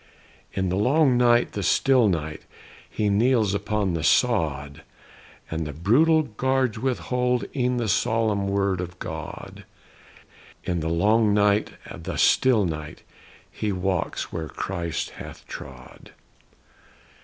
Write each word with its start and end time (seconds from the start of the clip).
In 0.53 0.69
the 0.69 0.75
long 0.77 1.15
night, 1.15 1.51
the 1.51 1.61
still 1.61 2.07
night, 2.07 2.41
He 2.89 3.07
kneels 3.07 3.53
upon 3.53 3.93
the 3.93 4.03
sod; 4.03 4.81
And 5.51 5.67
the 5.67 5.73
brutal 5.73 6.23
guards 6.23 6.79
withhold 6.79 7.45
E'en 7.55 7.77
the 7.77 7.87
solemn 7.87 8.47
word 8.47 8.81
of 8.81 8.97
God! 8.97 9.63
In 10.63 10.79
the 10.79 10.89
long 10.89 11.35
night, 11.35 11.73
the 11.95 12.17
still 12.17 12.65
night, 12.65 13.03
He 13.51 13.71
walks 13.71 14.33
where 14.33 14.47
Christ 14.49 15.11
hath 15.21 15.45
trod. 15.45 16.09